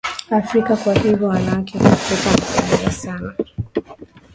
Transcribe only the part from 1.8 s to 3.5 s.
kiafrika anapendeza sana